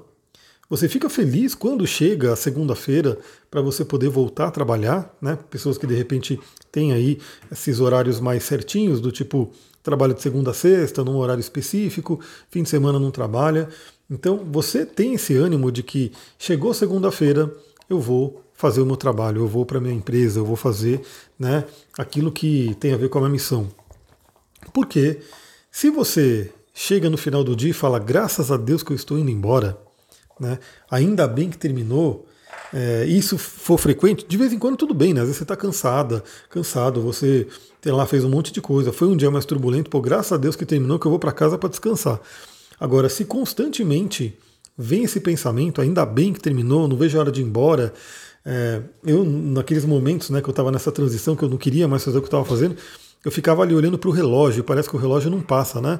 Você 0.72 0.88
fica 0.88 1.10
feliz 1.10 1.54
quando 1.54 1.86
chega 1.86 2.32
a 2.32 2.36
segunda-feira 2.38 3.18
para 3.50 3.62
você 3.62 3.84
poder 3.84 4.08
voltar 4.08 4.48
a 4.48 4.52
trabalhar, 4.52 5.14
né? 5.22 5.38
Pessoas 5.50 5.78
que 5.78 5.86
de 5.86 5.94
repente 5.94 6.40
têm 6.72 6.94
aí 6.94 7.20
esses 7.52 7.82
horários 7.82 8.22
mais 8.22 8.44
certinhos, 8.44 9.02
do 9.02 9.12
tipo 9.12 9.52
trabalha 9.84 10.14
de 10.14 10.22
segunda 10.22 10.52
a 10.52 10.54
sexta, 10.54 11.04
num 11.04 11.18
horário 11.18 11.42
específico, 11.42 12.22
fim 12.50 12.64
de 12.64 12.70
semana 12.70 12.98
não 12.98 13.12
trabalha. 13.12 13.68
Então 14.10 14.46
você 14.50 14.86
tem 14.86 15.16
esse 15.16 15.36
ânimo 15.36 15.74
de 15.74 15.84
que 15.84 16.14
chegou 16.40 16.74
segunda-feira, 16.74 17.54
eu 17.90 18.00
vou 18.00 18.42
fazer 18.54 18.80
o 18.80 18.86
meu 18.86 18.96
trabalho, 18.96 19.42
eu 19.42 19.50
vou 19.50 19.66
para 19.66 19.82
minha 19.82 19.94
empresa, 19.94 20.40
eu 20.40 20.46
vou 20.46 20.56
fazer 20.56 21.02
né, 21.38 21.66
aquilo 21.98 22.32
que 22.32 22.78
tem 22.80 22.94
a 22.94 22.98
ver 22.98 23.10
com 23.10 23.18
a 23.18 23.22
minha 23.24 23.34
missão. 23.34 23.68
Porque 24.74 25.20
se 25.70 25.90
você 25.90 26.50
chega 26.74 27.10
no 27.10 27.18
final 27.18 27.44
do 27.44 27.58
dia 27.58 27.72
e 27.72 27.74
fala, 27.74 28.00
graças 28.00 28.50
a 28.54 28.56
Deus 28.56 28.82
que 28.82 28.94
eu 28.94 28.96
estou 28.96 29.20
indo 29.20 29.30
embora, 29.30 29.78
né, 30.42 30.60
ainda 30.90 31.28
bem 31.28 31.50
que 31.50 31.58
terminou, 31.58 32.28
é, 32.74 33.06
isso 33.06 33.38
for 33.38 33.78
frequente, 33.78 34.26
de 34.28 34.38
vez 34.38 34.52
em 34.52 34.60
quando 34.60 34.78
tudo 34.78 34.94
bem, 34.94 35.14
né? 35.14 35.22
Às 35.22 35.28
vezes 35.28 35.38
você 35.38 35.44
está 35.44 35.56
cansada, 35.56 36.24
cansado, 36.50 37.02
você 37.02 37.48
sei 37.82 37.92
lá, 37.92 38.06
fez 38.06 38.24
um 38.24 38.30
monte 38.30 38.54
de 38.54 38.62
coisa, 38.62 38.94
foi 38.94 39.08
um 39.08 39.18
dia 39.18 39.32
mais 39.32 39.44
turbulento, 39.44 39.90
pô, 39.90 40.00
graças 40.00 40.32
a 40.32 40.38
Deus 40.38 40.56
que 40.56 40.66
terminou, 40.66 41.00
que 41.00 41.06
eu 41.06 41.10
vou 41.10 41.20
para 41.20 41.32
casa 41.32 41.58
para 41.58 41.70
descansar. 41.70 42.20
Agora, 42.80 43.10
se 43.10 43.26
constantemente 43.26 44.38
vem 44.78 45.04
esse 45.04 45.20
pensamento, 45.20 45.82
ainda 45.82 46.06
bem 46.06 46.32
que 46.32 46.40
terminou, 46.40 46.88
não 46.88 46.96
vejo 46.96 47.18
a 47.18 47.22
hora 47.22 47.32
de 47.32 47.42
ir 47.42 47.44
embora, 47.44 47.94
é, 48.46 48.82
eu, 49.04 49.26
naqueles 49.26 49.84
momentos 49.84 50.30
né, 50.30 50.42
que 50.42 50.48
eu 50.48 50.52
estava 50.52 50.72
nessa 50.72 50.92
transição, 50.92 51.36
que 51.36 51.44
eu 51.44 51.50
não 51.50 51.58
queria 51.58 51.88
mais 51.88 52.04
fazer 52.04 52.18
o 52.18 52.22
que 52.22 52.26
eu 52.26 52.40
estava 52.40 52.46
fazendo, 52.46 52.76
eu 53.26 53.32
ficava 53.32 53.62
ali 53.64 53.74
olhando 53.74 53.98
para 53.98 54.10
o 54.10 54.12
relógio, 54.12 54.64
parece 54.64 54.90
que 54.90 54.96
o 54.96 55.00
relógio 55.00 55.30
não 55.30 55.42
passa, 55.42 55.80
né? 55.80 56.00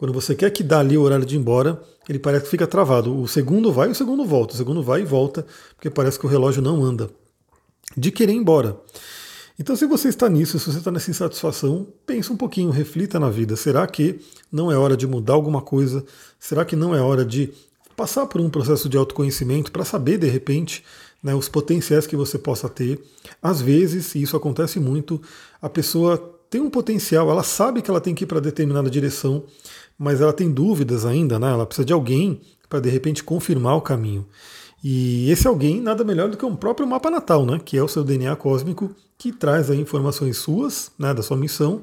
Quando 0.00 0.14
você 0.14 0.34
quer 0.34 0.48
que 0.48 0.62
dá 0.62 0.80
ali 0.80 0.96
o 0.96 1.02
horário 1.02 1.26
de 1.26 1.36
ir 1.36 1.38
embora, 1.38 1.78
ele 2.08 2.18
parece 2.18 2.44
que 2.44 2.50
fica 2.50 2.66
travado. 2.66 3.14
O 3.20 3.28
segundo 3.28 3.70
vai 3.70 3.90
o 3.90 3.94
segundo 3.94 4.24
volta, 4.24 4.54
o 4.54 4.56
segundo 4.56 4.82
vai 4.82 5.02
e 5.02 5.04
volta, 5.04 5.44
porque 5.76 5.90
parece 5.90 6.18
que 6.18 6.24
o 6.24 6.28
relógio 6.28 6.62
não 6.62 6.82
anda. 6.82 7.10
De 7.94 8.10
querer 8.10 8.32
ir 8.32 8.36
embora. 8.36 8.80
Então, 9.58 9.76
se 9.76 9.84
você 9.84 10.08
está 10.08 10.26
nisso, 10.26 10.58
se 10.58 10.72
você 10.72 10.78
está 10.78 10.90
nessa 10.90 11.10
insatisfação, 11.10 11.86
pense 12.06 12.32
um 12.32 12.36
pouquinho, 12.38 12.70
reflita 12.70 13.20
na 13.20 13.28
vida. 13.28 13.56
Será 13.56 13.86
que 13.86 14.18
não 14.50 14.72
é 14.72 14.78
hora 14.78 14.96
de 14.96 15.06
mudar 15.06 15.34
alguma 15.34 15.60
coisa? 15.60 16.02
Será 16.38 16.64
que 16.64 16.74
não 16.74 16.94
é 16.94 17.02
hora 17.02 17.22
de 17.22 17.52
passar 17.94 18.24
por 18.24 18.40
um 18.40 18.48
processo 18.48 18.88
de 18.88 18.96
autoconhecimento 18.96 19.70
para 19.70 19.84
saber, 19.84 20.16
de 20.16 20.28
repente, 20.30 20.82
né, 21.22 21.34
os 21.34 21.46
potenciais 21.46 22.06
que 22.06 22.16
você 22.16 22.38
possa 22.38 22.70
ter? 22.70 23.04
Às 23.42 23.60
vezes, 23.60 24.14
e 24.14 24.22
isso 24.22 24.34
acontece 24.34 24.80
muito, 24.80 25.20
a 25.60 25.68
pessoa 25.68 26.39
tem 26.50 26.60
um 26.60 26.68
potencial, 26.68 27.30
ela 27.30 27.44
sabe 27.44 27.80
que 27.80 27.88
ela 27.88 28.00
tem 28.00 28.14
que 28.14 28.24
ir 28.24 28.26
para 28.26 28.40
determinada 28.40 28.90
direção, 28.90 29.44
mas 29.96 30.20
ela 30.20 30.32
tem 30.32 30.50
dúvidas 30.50 31.06
ainda, 31.06 31.38
né? 31.38 31.52
ela 31.52 31.64
precisa 31.64 31.84
de 31.84 31.92
alguém 31.92 32.40
para, 32.68 32.80
de 32.80 32.90
repente, 32.90 33.22
confirmar 33.22 33.76
o 33.76 33.80
caminho. 33.80 34.26
E 34.82 35.30
esse 35.30 35.46
alguém 35.46 35.80
nada 35.80 36.02
melhor 36.02 36.28
do 36.28 36.36
que 36.36 36.44
um 36.44 36.56
próprio 36.56 36.88
mapa 36.88 37.10
natal, 37.10 37.46
né? 37.46 37.60
que 37.64 37.76
é 37.76 37.82
o 37.82 37.88
seu 37.88 38.02
DNA 38.02 38.34
cósmico, 38.34 38.94
que 39.16 39.30
traz 39.30 39.70
aí 39.70 39.78
informações 39.78 40.38
suas, 40.38 40.90
né, 40.98 41.12
da 41.12 41.22
sua 41.22 41.36
missão. 41.36 41.82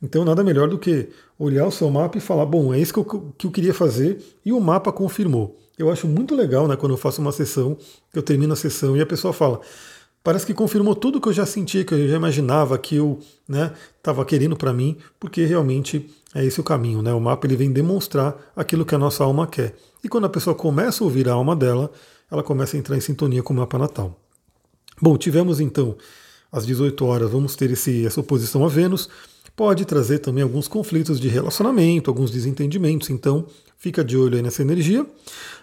Então 0.00 0.24
nada 0.24 0.44
melhor 0.44 0.68
do 0.68 0.78
que 0.78 1.08
olhar 1.38 1.66
o 1.66 1.72
seu 1.72 1.90
mapa 1.90 2.16
e 2.16 2.20
falar, 2.20 2.46
bom, 2.46 2.72
é 2.72 2.78
isso 2.78 2.92
que 2.92 2.98
eu, 3.00 3.34
que 3.36 3.46
eu 3.46 3.50
queria 3.50 3.74
fazer, 3.74 4.22
e 4.44 4.52
o 4.52 4.60
mapa 4.60 4.92
confirmou. 4.92 5.58
Eu 5.76 5.90
acho 5.90 6.06
muito 6.06 6.34
legal 6.34 6.66
né, 6.66 6.76
quando 6.76 6.92
eu 6.92 6.96
faço 6.96 7.20
uma 7.20 7.32
sessão, 7.32 7.76
eu 8.14 8.22
termino 8.22 8.52
a 8.52 8.56
sessão 8.56 8.96
e 8.96 9.00
a 9.00 9.06
pessoa 9.06 9.32
fala, 9.32 9.60
parece 10.26 10.44
que 10.44 10.52
confirmou 10.52 10.96
tudo 10.96 11.20
que 11.20 11.28
eu 11.28 11.32
já 11.32 11.46
sentia, 11.46 11.84
que 11.84 11.94
eu 11.94 12.08
já 12.08 12.16
imaginava, 12.16 12.76
que 12.76 12.96
eu 12.96 13.20
estava 13.48 14.22
né, 14.22 14.26
querendo 14.26 14.56
para 14.56 14.72
mim, 14.72 14.96
porque 15.20 15.44
realmente 15.44 16.10
é 16.34 16.44
esse 16.44 16.60
o 16.60 16.64
caminho. 16.64 17.00
Né? 17.00 17.12
O 17.12 17.20
mapa 17.20 17.46
ele 17.46 17.54
vem 17.54 17.70
demonstrar 17.70 18.36
aquilo 18.56 18.84
que 18.84 18.92
a 18.92 18.98
nossa 18.98 19.22
alma 19.22 19.46
quer. 19.46 19.76
E 20.02 20.08
quando 20.08 20.24
a 20.24 20.28
pessoa 20.28 20.52
começa 20.52 21.04
a 21.04 21.06
ouvir 21.06 21.28
a 21.28 21.32
alma 21.32 21.54
dela, 21.54 21.92
ela 22.28 22.42
começa 22.42 22.76
a 22.76 22.80
entrar 22.80 22.96
em 22.96 23.00
sintonia 23.00 23.40
com 23.40 23.54
o 23.54 23.56
mapa 23.56 23.78
natal. 23.78 24.18
Bom, 25.00 25.16
tivemos 25.16 25.60
então 25.60 25.96
às 26.50 26.66
18 26.66 27.06
horas, 27.06 27.30
vamos 27.30 27.54
ter 27.54 27.70
esse, 27.70 28.04
essa 28.04 28.18
oposição 28.18 28.64
a 28.64 28.68
Vênus. 28.68 29.08
Pode 29.54 29.84
trazer 29.84 30.18
também 30.18 30.42
alguns 30.42 30.66
conflitos 30.66 31.20
de 31.20 31.28
relacionamento, 31.28 32.10
alguns 32.10 32.32
desentendimentos, 32.32 33.10
então 33.10 33.46
fica 33.78 34.02
de 34.02 34.16
olho 34.16 34.34
aí 34.34 34.42
nessa 34.42 34.60
energia. 34.60 35.06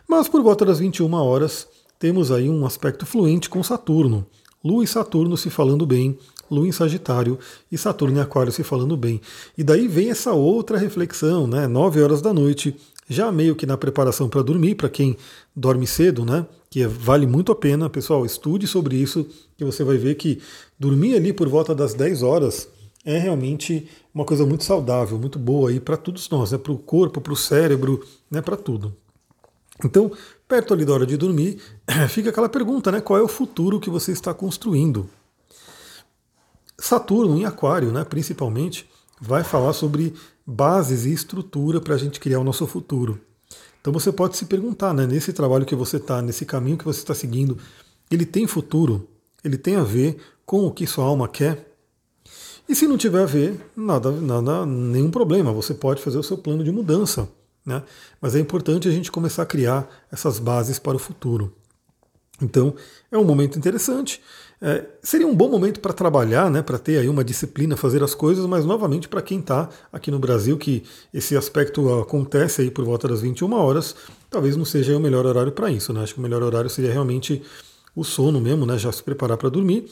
Mas 0.08 0.30
por 0.30 0.42
volta 0.42 0.64
das 0.64 0.80
21 0.80 1.14
horas, 1.16 1.68
temos 2.00 2.32
aí 2.32 2.48
um 2.50 2.66
aspecto 2.66 3.06
fluente 3.06 3.50
com 3.50 3.62
Saturno. 3.62 4.26
Lua 4.64 4.84
e 4.84 4.88
Saturno 4.88 5.36
se 5.36 5.50
falando 5.50 5.86
bem, 5.86 6.18
Lua 6.50 6.68
em 6.68 6.72
Sagitário 6.72 7.38
e 7.72 7.78
Saturno 7.78 8.18
em 8.18 8.22
Aquário 8.22 8.52
se 8.52 8.64
falando 8.64 8.96
bem. 8.96 9.20
E 9.58 9.64
daí 9.64 9.88
vem 9.88 10.10
essa 10.10 10.34
outra 10.34 10.78
reflexão, 10.78 11.48
né? 11.48 11.68
9 11.68 12.02
horas 12.02 12.22
da 12.22 12.34
noite, 12.34 12.76
já 13.10 13.32
meio 13.32 13.56
que 13.56 13.66
na 13.66 13.78
preparação 13.78 14.30
para 14.30 14.42
dormir, 14.42 14.76
para 14.76 14.90
quem 14.90 15.18
dorme 15.56 15.86
cedo, 15.86 16.24
né? 16.24 16.46
Que 16.70 16.86
vale 16.88 17.28
muito 17.28 17.52
a 17.52 17.56
pena, 17.56 17.90
pessoal, 17.90 18.26
estude 18.26 18.68
sobre 18.68 18.96
isso, 18.96 19.28
que 19.58 19.66
você 19.66 19.84
vai 19.84 19.98
ver 19.98 20.16
que 20.16 20.40
dormir 20.80 21.16
ali 21.16 21.34
por 21.34 21.50
volta 21.50 21.76
das 21.76 21.94
10 21.94 22.24
horas 22.24 22.68
é 23.06 23.18
realmente 23.18 23.88
uma 24.14 24.24
coisa 24.24 24.46
muito 24.46 24.64
saudável, 24.64 25.18
muito 25.18 25.38
boa 25.38 25.70
aí 25.70 25.80
para 25.80 25.98
todos 25.98 26.30
nós, 26.30 26.52
né? 26.52 26.58
para 26.58 26.72
o 26.72 26.78
corpo, 26.78 27.20
para 27.20 27.34
o 27.34 27.36
cérebro, 27.36 28.02
né? 28.32 28.42
para 28.42 28.56
tudo. 28.56 28.96
Então, 29.84 30.12
perto 30.48 30.74
ali 30.74 30.86
da 30.86 30.94
hora 30.94 31.06
de 31.06 31.18
dormir, 31.18 31.62
fica 32.10 32.30
aquela 32.30 32.50
pergunta, 32.50 32.92
né? 32.92 33.02
Qual 33.02 33.18
é 33.18 33.22
o 33.22 33.28
futuro 33.28 33.80
que 33.80 33.90
você 33.90 34.12
está 34.12 34.34
construindo? 34.34 35.10
Saturno 36.78 37.38
em 37.38 37.46
Aquário, 37.46 37.92
né, 37.92 38.04
principalmente, 38.04 38.90
vai 39.22 39.44
falar 39.44 39.74
sobre 39.74 40.14
bases 40.46 41.06
e 41.06 41.14
estrutura 41.14 41.80
para 41.80 41.96
a 41.96 41.98
gente 41.98 42.20
criar 42.20 42.40
o 42.40 42.44
nosso 42.44 42.68
futuro. 42.68 43.22
Então 43.80 43.94
você 43.94 44.12
pode 44.12 44.36
se 44.38 44.46
perguntar, 44.46 44.94
né, 44.94 45.06
nesse 45.06 45.32
trabalho 45.32 45.66
que 45.66 45.76
você 45.76 45.98
está, 45.98 46.22
nesse 46.22 46.46
caminho 46.46 46.78
que 46.78 46.86
você 46.86 47.00
está 47.00 47.14
seguindo, 47.14 47.58
ele 48.12 48.26
tem 48.26 48.48
futuro? 48.48 49.08
Ele 49.44 49.58
tem 49.58 49.76
a 49.76 49.84
ver 49.84 50.18
com 50.46 50.66
o 50.66 50.72
que 50.72 50.88
sua 50.88 51.06
alma 51.06 51.28
quer? 51.28 51.74
E 52.68 52.76
se 52.76 52.88
não 52.88 52.98
tiver 52.98 53.24
a 53.24 53.26
ver, 53.26 53.60
nada, 53.76 54.12
nada, 54.12 54.66
nenhum 54.66 55.12
problema. 55.12 55.52
Você 55.52 55.74
pode 55.74 56.02
fazer 56.02 56.18
o 56.18 56.24
seu 56.24 56.38
plano 56.38 56.64
de 56.64 56.72
mudança. 56.72 57.30
Né? 57.66 57.82
Mas 58.22 58.36
é 58.36 58.40
importante 58.40 58.88
a 58.88 58.92
gente 58.92 59.12
começar 59.12 59.44
a 59.44 59.46
criar 59.46 59.88
essas 60.12 60.40
bases 60.40 60.80
para 60.80 60.96
o 60.96 61.00
futuro. 61.00 61.56
Então, 62.42 62.76
é 63.12 63.18
um 63.18 63.24
momento 63.24 63.58
interessante. 63.58 64.22
É, 64.62 64.86
seria 65.02 65.28
um 65.28 65.36
bom 65.36 65.50
momento 65.50 65.80
para 65.80 65.94
trabalhar, 65.94 66.50
né, 66.50 66.62
para 66.62 66.78
ter 66.78 66.98
aí 66.98 67.08
uma 67.08 67.24
disciplina, 67.24 67.78
fazer 67.78 68.02
as 68.02 68.16
coisas, 68.16 68.46
mas 68.46 68.66
novamente 68.66 69.08
para 69.08 69.22
quem 69.22 69.40
está 69.40 69.70
aqui 69.92 70.10
no 70.10 70.20
Brasil, 70.20 70.58
que 70.58 70.84
esse 71.14 71.36
aspecto 71.36 71.94
acontece 72.00 72.62
aí 72.62 72.72
por 72.72 72.84
volta 72.86 73.08
das 73.08 73.22
21 73.22 73.54
horas, 73.54 73.96
talvez 74.30 74.56
não 74.56 74.66
seja 74.66 74.96
o 74.98 75.00
melhor 75.00 75.26
horário 75.26 75.52
para 75.52 75.70
isso. 75.70 75.94
Né? 75.94 76.02
Acho 76.02 76.14
que 76.14 76.20
o 76.20 76.24
melhor 76.24 76.42
horário 76.42 76.70
seria 76.70 76.92
realmente 76.92 77.42
o 77.96 78.04
sono 78.04 78.42
mesmo, 78.42 78.66
né, 78.66 78.78
já 78.78 78.92
se 78.92 79.04
preparar 79.04 79.38
para 79.38 79.50
dormir 79.50 79.90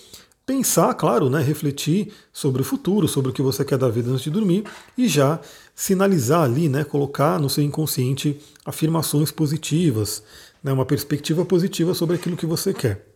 pensar, 0.52 0.94
claro, 0.96 1.30
né, 1.30 1.42
refletir 1.42 2.12
sobre 2.34 2.62
o 2.62 2.66
futuro, 2.66 3.08
sobre 3.08 3.32
o 3.32 3.34
que 3.34 3.42
você 3.42 3.64
quer 3.64 3.78
da 3.78 3.88
vida 3.88 4.12
antes 4.12 4.24
de 4.24 4.30
dormir 4.30 4.66
e 4.98 5.08
já 5.08 5.40
sinalizar 5.74 6.42
ali, 6.42 6.68
né, 6.68 6.84
colocar 6.84 7.40
no 7.40 7.50
seu 7.50 7.64
inconsciente 7.64 8.38
afirmações 8.66 9.32
positivas, 9.32 10.22
né, 10.62 10.74
uma 10.74 10.86
perspectiva 10.86 11.46
positiva 11.46 11.94
sobre 11.94 12.18
aquilo 12.18 12.36
que 12.36 12.46
você 12.46 12.74
quer. 12.74 13.08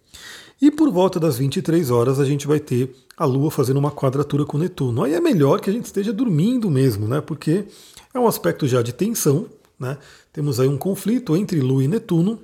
E 0.61 0.71
por 0.71 0.89
volta 0.89 1.19
das 1.19 1.37
23 1.37 1.91
horas 1.91 2.21
a 2.21 2.25
gente 2.25 2.47
vai 2.47 2.61
ter 2.61 2.95
a 3.17 3.25
Lua 3.25 3.51
fazendo 3.51 3.77
uma 3.77 3.91
quadratura 3.91 4.45
com 4.45 4.57
Netuno. 4.57 5.03
Aí 5.03 5.13
é 5.13 5.19
melhor 5.19 5.59
que 5.59 5.69
a 5.69 5.73
gente 5.73 5.87
esteja 5.87 6.13
dormindo 6.13 6.71
mesmo, 6.71 7.05
né? 7.05 7.19
Porque 7.19 7.65
é 8.13 8.19
um 8.19 8.27
aspecto 8.27 8.65
já 8.65 8.81
de 8.81 8.93
tensão, 8.93 9.47
né? 9.77 9.97
Temos 10.31 10.57
aí 10.57 10.69
um 10.69 10.77
conflito 10.77 11.35
entre 11.35 11.59
Lua 11.59 11.83
e 11.83 11.87
Netuno, 11.89 12.39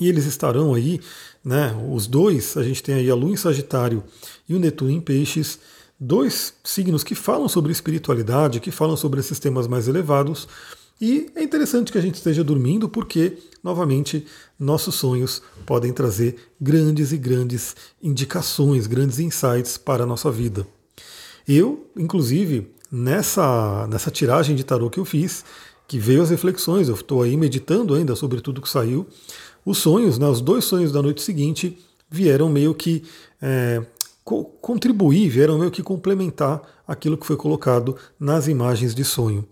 e 0.00 0.08
eles 0.08 0.26
estarão 0.26 0.74
aí, 0.74 1.00
né, 1.46 1.72
os 1.88 2.08
dois, 2.08 2.56
a 2.56 2.62
gente 2.64 2.82
tem 2.82 2.96
aí 2.96 3.08
a 3.08 3.14
Lua 3.14 3.30
em 3.30 3.36
Sagitário 3.36 4.02
e 4.48 4.54
o 4.56 4.58
Netuno 4.58 4.90
em 4.90 5.00
Peixes, 5.00 5.60
dois 5.98 6.52
signos 6.64 7.04
que 7.04 7.14
falam 7.14 7.48
sobre 7.48 7.70
espiritualidade, 7.70 8.58
que 8.58 8.72
falam 8.72 8.96
sobre 8.96 9.20
esses 9.20 9.38
temas 9.38 9.68
mais 9.68 9.86
elevados. 9.86 10.48
E 11.00 11.30
é 11.36 11.44
interessante 11.44 11.92
que 11.92 11.98
a 11.98 12.00
gente 12.00 12.16
esteja 12.16 12.42
dormindo 12.42 12.88
porque, 12.88 13.38
novamente, 13.62 14.26
nossos 14.58 14.96
sonhos 14.96 15.40
podem 15.64 15.92
trazer 15.92 16.34
grandes 16.60 17.12
e 17.12 17.16
grandes 17.16 17.76
indicações, 18.02 18.88
grandes 18.88 19.20
insights 19.20 19.78
para 19.78 20.02
a 20.02 20.06
nossa 20.06 20.32
vida. 20.32 20.66
Eu, 21.46 21.88
inclusive, 21.96 22.72
nessa, 22.90 23.86
nessa 23.86 24.10
tiragem 24.10 24.56
de 24.56 24.64
tarô 24.64 24.90
que 24.90 24.98
eu 24.98 25.04
fiz, 25.04 25.44
que 25.86 25.96
veio 25.96 26.22
as 26.22 26.30
reflexões, 26.30 26.88
eu 26.88 26.96
estou 26.96 27.22
aí 27.22 27.36
meditando 27.36 27.94
ainda 27.94 28.16
sobre 28.16 28.40
tudo 28.40 28.60
que 28.60 28.68
saiu, 28.68 29.06
os 29.66 29.78
sonhos, 29.78 30.16
né, 30.16 30.26
os 30.28 30.40
dois 30.40 30.64
sonhos 30.64 30.92
da 30.92 31.02
noite 31.02 31.20
seguinte, 31.20 31.76
vieram 32.08 32.48
meio 32.48 32.72
que 32.72 33.02
é, 33.42 33.84
co 34.24 34.44
contribuir, 34.44 35.28
vieram 35.28 35.58
meio 35.58 35.72
que 35.72 35.82
complementar 35.82 36.62
aquilo 36.86 37.18
que 37.18 37.26
foi 37.26 37.36
colocado 37.36 37.96
nas 38.18 38.46
imagens 38.46 38.94
de 38.94 39.04
sonho. 39.04 39.44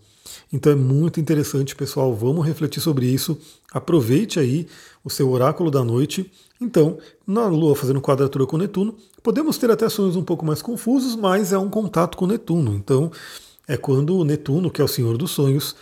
Então 0.51 0.71
é 0.71 0.75
muito 0.75 1.19
interessante, 1.19 1.75
pessoal. 1.75 2.13
Vamos 2.15 2.45
refletir 2.45 2.79
sobre 2.79 3.05
isso. 3.05 3.37
Aproveite 3.73 4.39
aí 4.39 4.67
o 5.03 5.09
seu 5.09 5.29
oráculo 5.29 5.69
da 5.69 5.83
noite. 5.83 6.31
Então, 6.59 6.97
na 7.27 7.47
Lua 7.47 7.75
fazendo 7.75 8.01
quadratura 8.01 8.45
com 8.45 8.57
Netuno, 8.57 8.95
podemos 9.21 9.57
ter 9.57 9.69
até 9.69 9.89
sonhos 9.89 10.15
um 10.15 10.23
pouco 10.23 10.45
mais 10.45 10.61
confusos, 10.61 11.15
mas 11.15 11.51
é 11.51 11.57
um 11.57 11.69
contato 11.69 12.17
com 12.17 12.25
Netuno. 12.25 12.73
Então, 12.73 13.11
é 13.67 13.75
quando 13.75 14.17
o 14.17 14.23
Netuno, 14.23 14.71
que 14.71 14.81
é 14.81 14.83
o 14.83 14.87
senhor 14.87 15.17
dos 15.17 15.31
sonhos, 15.31 15.75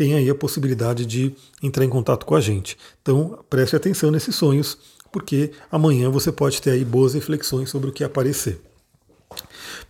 tem 0.00 0.14
aí 0.14 0.30
a 0.30 0.34
possibilidade 0.34 1.04
de 1.04 1.34
entrar 1.62 1.84
em 1.84 1.88
contato 1.90 2.24
com 2.24 2.34
a 2.34 2.40
gente. 2.40 2.74
Então 3.02 3.38
preste 3.50 3.76
atenção 3.76 4.10
nesses 4.10 4.34
sonhos, 4.34 4.78
porque 5.12 5.50
amanhã 5.70 6.08
você 6.08 6.32
pode 6.32 6.62
ter 6.62 6.70
aí 6.70 6.86
boas 6.86 7.12
reflexões 7.12 7.68
sobre 7.68 7.90
o 7.90 7.92
que 7.92 8.02
aparecer. 8.02 8.62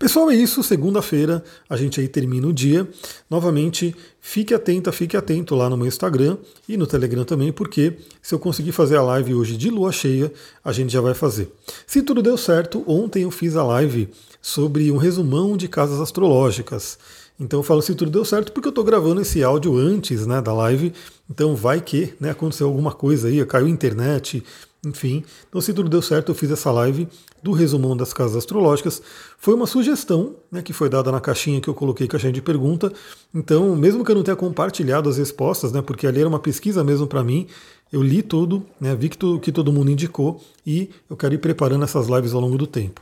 Pessoal, 0.00 0.28
é 0.28 0.34
isso. 0.34 0.64
Segunda-feira 0.64 1.44
a 1.68 1.76
gente 1.76 2.00
aí 2.00 2.08
termina 2.08 2.48
o 2.48 2.52
dia. 2.52 2.88
Novamente, 3.30 3.94
fique 4.20 4.52
atenta, 4.52 4.90
fique 4.90 5.16
atento 5.16 5.54
lá 5.54 5.70
no 5.70 5.76
meu 5.76 5.86
Instagram 5.86 6.38
e 6.68 6.76
no 6.76 6.88
Telegram 6.88 7.24
também, 7.24 7.52
porque 7.52 7.96
se 8.20 8.34
eu 8.34 8.40
conseguir 8.40 8.72
fazer 8.72 8.96
a 8.96 9.02
live 9.02 9.34
hoje 9.34 9.56
de 9.56 9.70
lua 9.70 9.92
cheia, 9.92 10.32
a 10.64 10.72
gente 10.72 10.92
já 10.92 11.00
vai 11.00 11.14
fazer. 11.14 11.52
Se 11.86 12.02
tudo 12.02 12.20
deu 12.20 12.36
certo, 12.36 12.82
ontem 12.84 13.22
eu 13.22 13.30
fiz 13.30 13.54
a 13.54 13.62
live 13.62 14.08
sobre 14.42 14.90
um 14.90 14.96
resumão 14.96 15.56
de 15.56 15.68
casas 15.68 16.00
astrológicas. 16.00 16.98
Então 17.40 17.60
eu 17.60 17.62
falo 17.62 17.80
se 17.80 17.94
tudo 17.94 18.10
deu 18.10 18.24
certo 18.24 18.52
porque 18.52 18.68
eu 18.68 18.70
estou 18.70 18.84
gravando 18.84 19.22
esse 19.22 19.42
áudio 19.42 19.74
antes 19.74 20.26
né, 20.26 20.42
da 20.42 20.52
live, 20.52 20.92
então 21.28 21.56
vai 21.56 21.80
que 21.80 22.12
né, 22.20 22.30
aconteceu 22.30 22.66
alguma 22.66 22.92
coisa 22.92 23.28
aí, 23.28 23.42
caiu 23.46 23.66
a 23.66 23.70
internet, 23.70 24.44
enfim. 24.84 25.24
Então 25.48 25.58
se 25.58 25.72
tudo 25.72 25.88
deu 25.88 26.02
certo, 26.02 26.30
eu 26.30 26.34
fiz 26.34 26.50
essa 26.50 26.70
live 26.70 27.08
do 27.42 27.52
resumão 27.52 27.96
das 27.96 28.12
casas 28.12 28.36
astrológicas. 28.36 29.00
Foi 29.38 29.54
uma 29.54 29.66
sugestão 29.66 30.36
né, 30.52 30.60
que 30.60 30.74
foi 30.74 30.90
dada 30.90 31.10
na 31.10 31.18
caixinha 31.18 31.62
que 31.62 31.68
eu 31.68 31.74
coloquei, 31.74 32.06
caixinha 32.06 32.32
de 32.32 32.42
pergunta. 32.42 32.92
Então, 33.34 33.74
mesmo 33.74 34.04
que 34.04 34.10
eu 34.10 34.16
não 34.16 34.22
tenha 34.22 34.36
compartilhado 34.36 35.08
as 35.08 35.16
respostas, 35.16 35.72
né, 35.72 35.80
porque 35.80 36.06
ali 36.06 36.20
era 36.20 36.28
uma 36.28 36.38
pesquisa 36.38 36.84
mesmo 36.84 37.06
para 37.06 37.24
mim, 37.24 37.46
eu 37.90 38.02
li 38.02 38.20
tudo, 38.20 38.66
né, 38.78 38.94
vi 38.94 39.08
que, 39.08 39.16
tu, 39.16 39.40
que 39.40 39.50
todo 39.50 39.72
mundo 39.72 39.90
indicou 39.90 40.42
e 40.66 40.90
eu 41.08 41.16
quero 41.16 41.32
ir 41.32 41.38
preparando 41.38 41.84
essas 41.84 42.06
lives 42.06 42.34
ao 42.34 42.40
longo 42.42 42.58
do 42.58 42.66
tempo. 42.66 43.00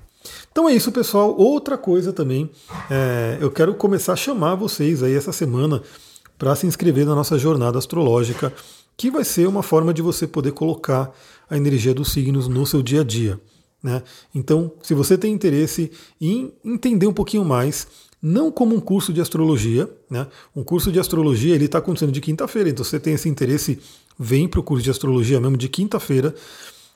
Então 0.51 0.69
é 0.69 0.75
isso, 0.75 0.91
pessoal. 0.91 1.35
Outra 1.37 1.79
coisa 1.79 2.13
também, 2.13 2.51
é, 2.91 3.39
eu 3.41 3.51
quero 3.51 3.75
começar 3.75 4.15
a 4.15 4.17
chamar 4.17 4.55
vocês 4.55 5.03
aí 5.03 5.15
essa 5.15 5.33
semana 5.33 5.83
para 6.39 6.55
se 6.55 6.67
inscrever 6.67 7.05
na 7.05 7.15
nossa 7.15 7.39
jornada 7.39 7.79
astrológica, 7.79 8.53
que 8.97 9.11
vai 9.11 9.25
ser 9.25 9.47
uma 9.47 9.63
forma 9.63 9.93
de 9.93 10.03
você 10.03 10.27
poder 10.27 10.53
colocar 10.53 11.13
a 11.49 11.57
energia 11.57 11.95
dos 11.95 12.13
signos 12.13 12.49
no 12.49 12.67
seu 12.67 12.83
dia 12.83 13.01
a 13.01 13.05
dia. 13.05 13.41
Né? 13.83 14.03
Então, 14.35 14.73
se 14.83 14.95
você 14.95 15.17
tem 15.17 15.33
interesse 15.33 15.91
em 16.21 16.53
entender 16.65 17.07
um 17.07 17.13
pouquinho 17.13 17.45
mais, 17.45 17.87
não 18.21 18.51
como 18.51 18.75
um 18.75 18.81
curso 18.81 19.13
de 19.13 19.21
astrologia, 19.21 19.89
né? 20.11 20.27
um 20.55 20.65
curso 20.65 20.91
de 20.91 20.99
astrologia 20.99 21.55
ele 21.55 21.67
está 21.67 21.79
acontecendo 21.79 22.13
de 22.13 22.21
quinta-feira, 22.21 22.69
então 22.69 22.85
se 22.85 22.91
você 22.91 23.01
tem 23.01 23.15
esse 23.15 23.29
interesse, 23.29 23.79
vem 24.19 24.49
para 24.49 24.59
o 24.59 24.63
curso 24.63 24.83
de 24.83 24.91
astrologia 24.91 25.41
mesmo 25.41 25.57
de 25.57 25.69
quinta-feira. 25.69 26.35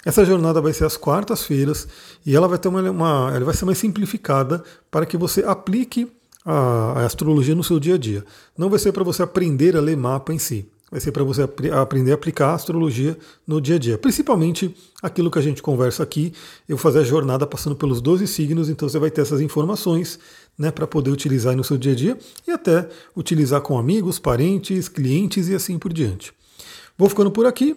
Essa 0.05 0.25
jornada 0.25 0.61
vai 0.61 0.73
ser 0.73 0.85
às 0.85 0.97
quartas-feiras 0.97 1.87
e 2.27 2.35
ela 2.35 2.49
vai 2.49 2.59
ter 2.59 2.69
uma, 2.69 2.91
uma, 2.91 3.33
ela 3.35 3.45
vai 3.45 3.55
ser 3.55 3.65
mais 3.65 3.79
simplificada 3.79 4.63
para 4.91 5.07
que 5.07 5.17
você 5.17 5.45
aplique 5.45 6.11
a, 6.45 7.01
a 7.01 7.07
astrologia 7.07 7.55
no 7.55 7.63
seu 7.63 7.79
dia 7.79 7.95
a 7.95 7.99
dia. 7.99 8.25
Não 8.59 8.69
vai 8.69 8.79
ser 8.79 8.93
para 8.93 9.05
você 9.05 9.23
aprender 9.23 9.77
a 9.77 9.81
ler 9.81 9.97
mapa 9.97 10.33
em 10.33 10.39
si, 10.39 10.69
vai 10.91 11.01
ser 11.01 11.13
para 11.13 11.23
você 11.23 11.43
ap 11.43 11.61
aprender 11.73 12.11
a 12.11 12.15
aplicar 12.15 12.49
a 12.49 12.55
astrologia 12.55 13.17
no 13.47 13.61
dia 13.61 13.77
a 13.77 13.79
dia. 13.79 13.97
Principalmente 13.97 14.75
aquilo 15.01 15.31
que 15.31 15.39
a 15.39 15.43
gente 15.43 15.63
conversa 15.63 16.03
aqui. 16.03 16.33
Eu 16.69 16.77
vou 16.77 16.83
fazer 16.83 16.99
a 16.99 17.05
jornada 17.05 17.47
passando 17.47 17.77
pelos 17.77 18.01
12 18.01 18.27
signos, 18.27 18.69
então 18.69 18.89
você 18.89 18.99
vai 18.99 19.11
ter 19.11 19.21
essas 19.21 19.41
informações 19.41 20.19
né, 20.59 20.71
para 20.71 20.87
poder 20.87 21.11
utilizar 21.11 21.57
no 21.57 21.63
seu 21.63 21.79
dia 21.79 21.93
a 21.93 21.95
dia 21.95 22.19
e 22.47 22.51
até 22.51 22.89
utilizar 23.17 23.61
com 23.61 23.79
amigos, 23.79 24.19
parentes, 24.19 24.89
clientes 24.89 25.49
e 25.49 25.55
assim 25.55 25.79
por 25.79 25.93
diante. 25.93 26.33
Vou 26.99 27.09
ficando 27.09 27.31
por 27.31 27.47
aqui. 27.47 27.77